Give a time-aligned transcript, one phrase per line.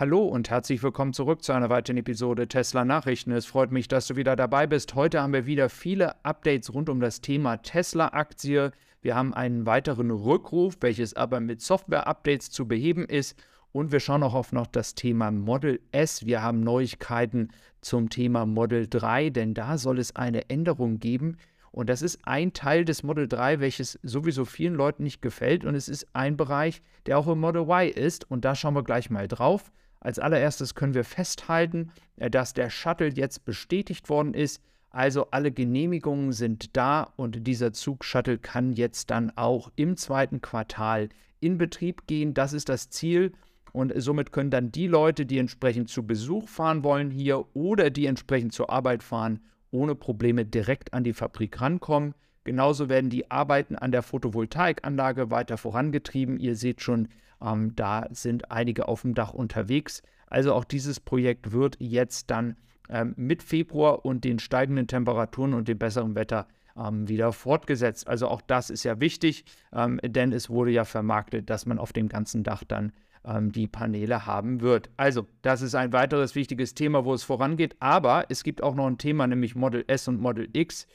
[0.00, 3.32] Hallo und herzlich willkommen zurück zu einer weiteren Episode Tesla Nachrichten.
[3.32, 4.94] Es freut mich, dass du wieder dabei bist.
[4.94, 8.70] Heute haben wir wieder viele Updates rund um das Thema Tesla-Aktie.
[9.02, 13.36] Wir haben einen weiteren Rückruf, welches aber mit Software-Updates zu beheben ist.
[13.72, 16.24] Und wir schauen auch auf noch das Thema Model S.
[16.24, 17.48] Wir haben Neuigkeiten
[17.80, 21.38] zum Thema Model 3, denn da soll es eine Änderung geben.
[21.72, 25.64] Und das ist ein Teil des Model 3, welches sowieso vielen Leuten nicht gefällt.
[25.64, 28.30] Und es ist ein Bereich, der auch im Model Y ist.
[28.30, 29.72] Und da schauen wir gleich mal drauf.
[30.00, 34.62] Als allererstes können wir festhalten, äh, dass der Shuttle jetzt bestätigt worden ist.
[34.90, 41.10] Also alle Genehmigungen sind da und dieser Zug-Shuttle kann jetzt dann auch im zweiten Quartal
[41.40, 42.34] in Betrieb gehen.
[42.34, 43.32] Das ist das Ziel.
[43.72, 48.06] Und somit können dann die Leute, die entsprechend zu Besuch fahren wollen hier oder die
[48.06, 52.14] entsprechend zur Arbeit fahren, ohne Probleme direkt an die Fabrik rankommen.
[52.48, 56.40] Genauso werden die Arbeiten an der Photovoltaikanlage weiter vorangetrieben.
[56.40, 57.08] Ihr seht schon,
[57.42, 60.02] ähm, da sind einige auf dem Dach unterwegs.
[60.28, 62.56] Also auch dieses Projekt wird jetzt dann
[62.88, 68.08] ähm, mit Februar und den steigenden Temperaturen und dem besseren Wetter ähm, wieder fortgesetzt.
[68.08, 71.92] Also auch das ist ja wichtig, ähm, denn es wurde ja vermarktet, dass man auf
[71.92, 72.92] dem ganzen Dach dann
[73.26, 74.88] ähm, die Paneele haben wird.
[74.96, 77.76] Also das ist ein weiteres wichtiges Thema, wo es vorangeht.
[77.78, 80.86] Aber es gibt auch noch ein Thema, nämlich Model S und Model X.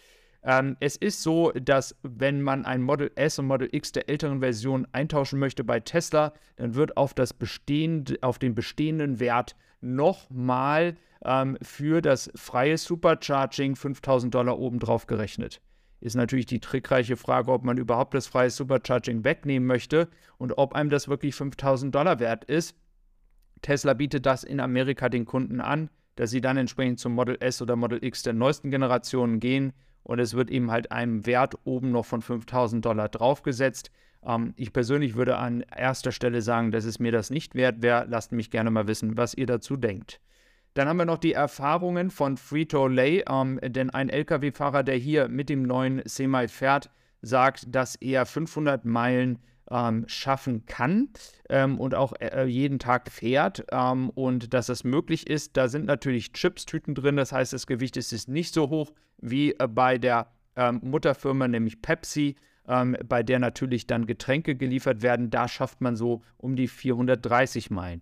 [0.45, 4.41] Ähm, es ist so, dass wenn man ein Model S und Model X der älteren
[4.41, 10.95] Version eintauschen möchte bei Tesla, dann wird auf, das bestehende, auf den bestehenden Wert nochmal
[11.23, 15.61] ähm, für das freie Supercharging 5000 Dollar obendrauf gerechnet.
[16.01, 20.75] Ist natürlich die trickreiche Frage, ob man überhaupt das freie Supercharging wegnehmen möchte und ob
[20.75, 22.75] einem das wirklich 5000 Dollar wert ist.
[23.61, 27.61] Tesla bietet das in Amerika den Kunden an, dass sie dann entsprechend zum Model S
[27.61, 29.71] oder Model X der neuesten Generationen gehen
[30.03, 33.91] und es wird eben halt einem Wert oben noch von 5000 Dollar draufgesetzt.
[34.25, 38.05] Ähm, ich persönlich würde an erster Stelle sagen, dass es mir das nicht wert wäre.
[38.09, 40.19] Lasst mich gerne mal wissen, was ihr dazu denkt.
[40.73, 45.49] Dann haben wir noch die Erfahrungen von Frito-Lay, ähm, denn ein Lkw-Fahrer, der hier mit
[45.49, 46.89] dem neuen Semi fährt,
[47.21, 49.39] sagt, dass er 500 Meilen
[49.69, 51.09] ähm, schaffen kann
[51.49, 55.57] ähm, und auch äh, jeden Tag fährt ähm, und dass das möglich ist.
[55.57, 59.67] Da sind natürlich Chips-Tüten drin, das heißt, das Gewicht ist nicht so hoch wie äh,
[59.67, 62.35] bei der ähm, Mutterfirma, nämlich Pepsi,
[62.67, 65.29] ähm, bei der natürlich dann Getränke geliefert werden.
[65.29, 68.01] Da schafft man so um die 430 Meilen.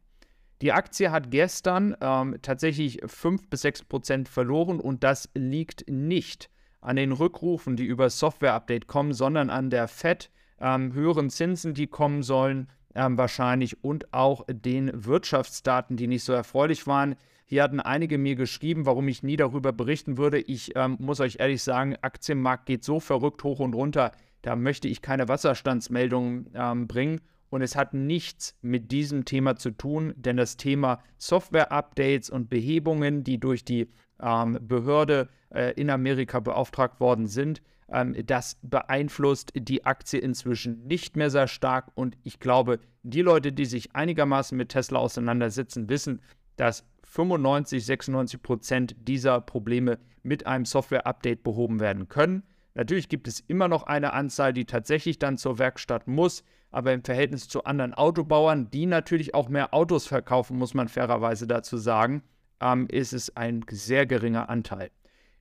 [0.62, 6.52] Die Aktie hat gestern ähm, tatsächlich 5 bis 6 Prozent verloren und das liegt nicht
[6.82, 10.30] an den Rückrufen, die über Software-Update kommen, sondern an der FED,
[10.62, 16.34] ähm, höheren Zinsen, die kommen sollen, ähm, wahrscheinlich und auch den Wirtschaftsdaten, die nicht so
[16.34, 17.16] erfreulich waren.
[17.46, 20.40] Hier hatten einige mir geschrieben, warum ich nie darüber berichten würde.
[20.40, 24.12] Ich ähm, muss euch ehrlich sagen, Aktienmarkt geht so verrückt hoch und runter.
[24.42, 27.22] Da möchte ich keine Wasserstandsmeldungen ähm, bringen.
[27.50, 33.26] Und es hat nichts mit diesem Thema zu tun, denn das Thema Software-Updates und Behebungen,
[33.26, 33.90] die durch die
[34.22, 41.16] ähm, Behörde äh, in Amerika beauftragt worden sind, ähm, das beeinflusst die Aktie inzwischen nicht
[41.16, 41.91] mehr sehr stark.
[41.96, 46.22] Und ich glaube, die Leute, die sich einigermaßen mit Tesla auseinandersetzen, wissen,
[46.56, 52.44] dass 95, 96 Prozent dieser Probleme mit einem Software-Update behoben werden können.
[52.74, 57.03] Natürlich gibt es immer noch eine Anzahl, die tatsächlich dann zur Werkstatt muss, aber im
[57.03, 62.23] Verhältnis zu anderen Autobauern, die natürlich auch mehr Autos verkaufen, muss man fairerweise dazu sagen,
[62.62, 64.90] ähm, ist es ein sehr geringer Anteil.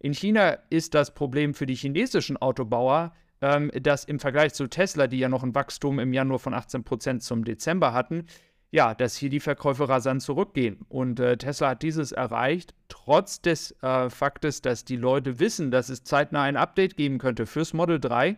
[0.00, 3.12] In China ist das Problem für die chinesischen Autobauer,
[3.42, 7.20] ähm, dass im Vergleich zu Tesla, die ja noch ein Wachstum im Januar von 18%
[7.20, 8.24] zum Dezember hatten,
[8.70, 10.86] ja, dass hier die Verkäufe rasant zurückgehen.
[10.88, 15.90] Und äh, Tesla hat dieses erreicht, trotz des äh, Faktes, dass die Leute wissen, dass
[15.90, 18.36] es zeitnah ein Update geben könnte fürs Model 3.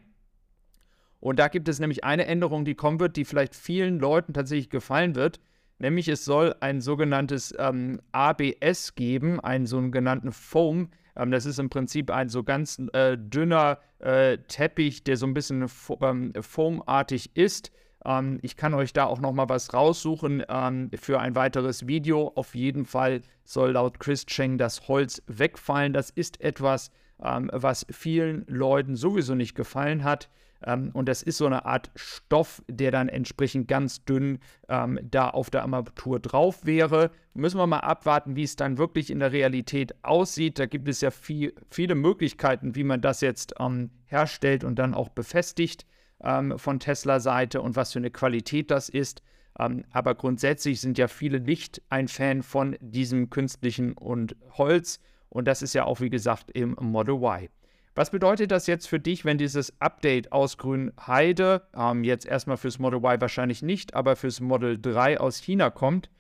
[1.21, 4.71] Und da gibt es nämlich eine Änderung, die kommen wird, die vielleicht vielen Leuten tatsächlich
[4.71, 5.39] gefallen wird.
[5.79, 11.71] Nämlich es soll ein sogenanntes ähm, ABS geben, einen sogenannten Foam, ähm, das ist im
[11.71, 15.67] Prinzip ein so ganz äh, dünner äh, Teppich, der so ein bisschen
[16.01, 17.73] ähm, foamartig ist.
[18.05, 22.33] Ähm, ich kann euch da auch noch mal was raussuchen ähm, für ein weiteres Video.
[22.35, 25.93] Auf jeden Fall soll laut Chris Cheng das Holz wegfallen.
[25.93, 26.91] Das ist etwas,
[27.23, 30.29] ähm, was vielen Leuten sowieso nicht gefallen hat.
[30.65, 34.39] Ähm, und das ist so eine Art Stoff, der dann entsprechend ganz dünn
[34.69, 37.11] ähm, da auf der Armatur drauf wäre.
[37.35, 40.59] Müssen wir mal abwarten, wie es dann wirklich in der Realität aussieht.
[40.59, 44.95] Da gibt es ja viel, viele Möglichkeiten, wie man das jetzt ähm, herstellt und dann
[44.95, 45.87] auch befestigt
[46.23, 49.23] ähm, von Tesla-Seite und was für eine Qualität das ist.
[49.59, 55.01] Ähm, aber grundsätzlich sind ja viele nicht ein Fan von diesem künstlichen und Holz.
[55.29, 57.49] Und das ist ja auch, wie gesagt, im Model Y.
[57.95, 62.79] Was bedeutet das jetzt für dich, wenn dieses Update aus Grünheide, ähm, jetzt erstmal fürs
[62.79, 66.11] Model Y wahrscheinlich nicht, aber fürs Model 3 aus China kommt?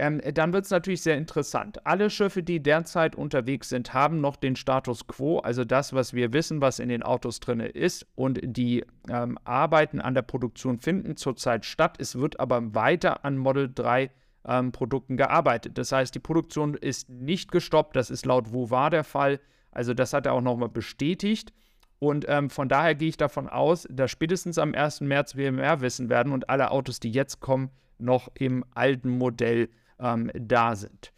[0.00, 1.84] ähm, dann wird es natürlich sehr interessant.
[1.86, 6.32] Alle Schiffe, die derzeit unterwegs sind, haben noch den Status quo, also das, was wir
[6.32, 8.06] wissen, was in den Autos drin ist.
[8.14, 11.96] Und die ähm, Arbeiten an der Produktion finden zurzeit statt.
[11.98, 14.10] Es wird aber weiter an Model 3
[14.46, 15.76] ähm, Produkten gearbeitet.
[15.76, 17.94] Das heißt, die Produktion ist nicht gestoppt.
[17.94, 19.38] Das ist laut WUWA der Fall.
[19.70, 21.52] Also das hat er auch nochmal bestätigt.
[21.98, 25.02] Und ähm, von daher gehe ich davon aus, dass spätestens am 1.
[25.02, 29.68] März wir mehr wissen werden und alle Autos, die jetzt kommen, noch im alten Modell
[29.98, 31.12] ähm, da sind.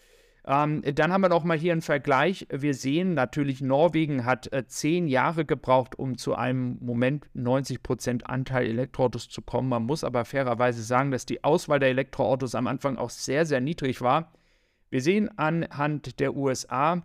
[0.45, 2.49] Ähm, dann haben wir noch mal hier einen Vergleich.
[2.51, 8.67] Wir sehen natürlich, Norwegen hat äh, zehn Jahre gebraucht, um zu einem Moment 90% Anteil
[8.67, 9.69] Elektroautos zu kommen.
[9.69, 13.61] Man muss aber fairerweise sagen, dass die Auswahl der Elektroautos am Anfang auch sehr, sehr
[13.61, 14.33] niedrig war.
[14.91, 17.03] Wir sehen anhand der USA,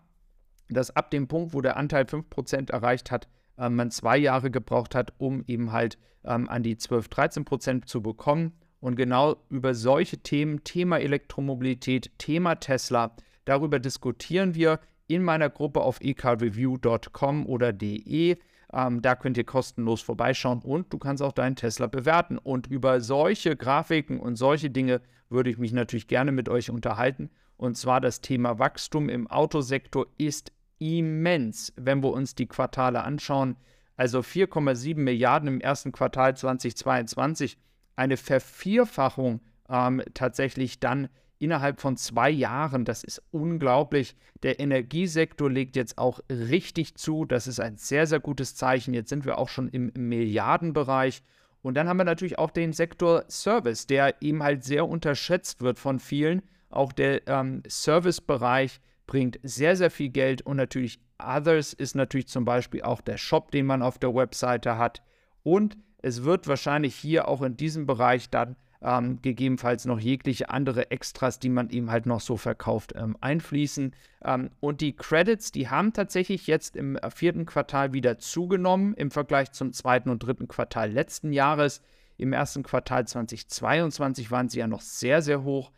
[0.69, 3.28] dass ab dem Punkt, wo der Anteil 5% erreicht hat,
[3.58, 8.02] äh, man zwei Jahre gebraucht hat, um eben halt ähm, an die 12, 13% zu
[8.02, 8.54] bekommen.
[8.80, 13.16] Und genau über solche Themen, Thema Elektromobilität, Thema Tesla,
[13.46, 18.38] darüber diskutieren wir in meiner Gruppe auf ecarreview.com oder de.
[18.74, 22.38] Ähm, da könnt ihr kostenlos vorbeischauen und du kannst auch deinen Tesla bewerten.
[22.38, 27.30] Und über solche Grafiken und solche Dinge würde ich mich natürlich gerne mit euch unterhalten.
[27.56, 33.56] Und zwar das Thema Wachstum im Autosektor ist immens, wenn wir uns die Quartale anschauen.
[33.95, 37.57] Also 4,7 Milliarden im ersten Quartal 2022
[37.95, 41.09] eine Vervierfachung ähm, tatsächlich dann
[41.39, 42.85] innerhalb von zwei Jahren.
[42.85, 44.15] Das ist unglaublich.
[44.44, 47.25] Der Energiesektor legt jetzt auch richtig zu.
[47.25, 48.94] Das ist ein sehr, sehr gutes Zeichen.
[48.94, 51.24] Jetzt sind wir auch schon im Milliardenbereich.
[51.62, 55.79] Und dann haben wir natürlich auch den Sektor Service, der eben halt sehr unterschätzt wird
[55.79, 56.44] von vielen.
[56.69, 62.45] Auch der ähm, Servicebereich bringt sehr, sehr viel Geld und natürlich Others ist natürlich zum
[62.45, 65.01] Beispiel auch der Shop, den man auf der Webseite hat.
[65.44, 70.92] Und es wird wahrscheinlich hier auch in diesem Bereich dann ähm, gegebenenfalls noch jegliche andere
[70.92, 73.95] Extras, die man eben halt noch so verkauft, ähm, einfließen.
[74.24, 79.51] Ähm, und die Credits, die haben tatsächlich jetzt im vierten Quartal wieder zugenommen im Vergleich
[79.51, 81.81] zum zweiten und dritten Quartal letzten Jahres.
[82.18, 85.71] Im ersten Quartal 2022 waren sie ja noch sehr, sehr hoch.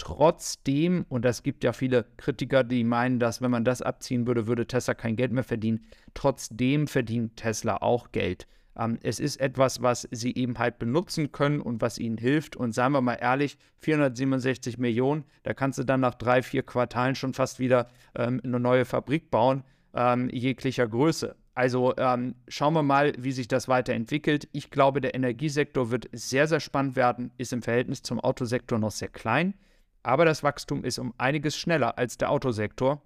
[0.00, 4.46] Trotzdem, und das gibt ja viele Kritiker, die meinen, dass wenn man das abziehen würde,
[4.46, 5.84] würde Tesla kein Geld mehr verdienen.
[6.14, 8.46] Trotzdem verdient Tesla auch Geld.
[8.78, 12.56] Ähm, es ist etwas, was sie eben halt benutzen können und was ihnen hilft.
[12.56, 17.14] Und seien wir mal ehrlich, 467 Millionen, da kannst du dann nach drei, vier Quartalen
[17.14, 21.36] schon fast wieder ähm, eine neue Fabrik bauen, ähm, jeglicher Größe.
[21.52, 24.48] Also ähm, schauen wir mal, wie sich das weiterentwickelt.
[24.52, 28.92] Ich glaube, der Energiesektor wird sehr, sehr spannend werden, ist im Verhältnis zum Autosektor noch
[28.92, 29.52] sehr klein,
[30.02, 33.02] aber das Wachstum ist um einiges schneller als der Autosektor.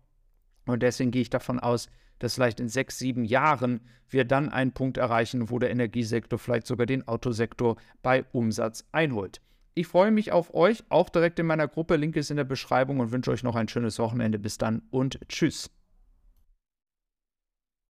[0.66, 1.88] Und deswegen gehe ich davon aus,
[2.18, 6.66] dass vielleicht in sechs, sieben Jahren wir dann einen Punkt erreichen, wo der Energiesektor vielleicht
[6.66, 9.40] sogar den Autosektor bei Umsatz einholt.
[9.74, 11.96] Ich freue mich auf euch, auch direkt in meiner Gruppe.
[11.96, 14.38] Link ist in der Beschreibung und wünsche euch noch ein schönes Wochenende.
[14.38, 15.70] Bis dann und tschüss.